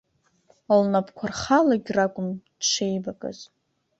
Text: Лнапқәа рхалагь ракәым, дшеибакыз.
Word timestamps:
Лнапқәа 0.79 1.25
рхалагь 1.31 1.89
ракәым, 1.95 2.29
дшеибакыз. 2.59 3.37